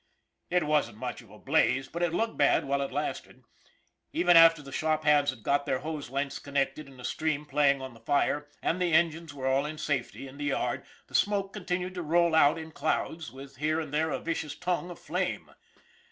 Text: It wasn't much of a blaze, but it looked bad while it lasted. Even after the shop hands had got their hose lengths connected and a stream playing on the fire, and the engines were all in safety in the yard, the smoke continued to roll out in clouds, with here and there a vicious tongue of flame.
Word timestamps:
It 0.49 0.63
wasn't 0.63 0.97
much 0.97 1.21
of 1.21 1.29
a 1.29 1.37
blaze, 1.37 1.87
but 1.87 2.01
it 2.01 2.11
looked 2.11 2.35
bad 2.35 2.65
while 2.65 2.81
it 2.81 2.91
lasted. 2.91 3.43
Even 4.11 4.35
after 4.35 4.63
the 4.63 4.71
shop 4.71 5.03
hands 5.03 5.29
had 5.29 5.43
got 5.43 5.67
their 5.67 5.77
hose 5.77 6.09
lengths 6.09 6.39
connected 6.39 6.87
and 6.87 6.99
a 6.99 7.03
stream 7.03 7.45
playing 7.45 7.83
on 7.83 7.93
the 7.93 7.99
fire, 7.99 8.49
and 8.63 8.81
the 8.81 8.93
engines 8.93 9.31
were 9.31 9.45
all 9.45 9.63
in 9.63 9.77
safety 9.77 10.27
in 10.27 10.37
the 10.39 10.45
yard, 10.45 10.83
the 11.05 11.13
smoke 11.13 11.53
continued 11.53 11.93
to 11.93 12.01
roll 12.01 12.33
out 12.33 12.57
in 12.57 12.71
clouds, 12.71 13.31
with 13.31 13.57
here 13.57 13.79
and 13.79 13.93
there 13.93 14.09
a 14.09 14.17
vicious 14.17 14.55
tongue 14.55 14.89
of 14.89 14.97
flame. 14.97 15.51